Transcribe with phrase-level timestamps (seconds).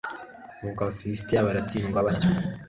[0.59, 2.29] nuko abafilisiti batsindwa batyo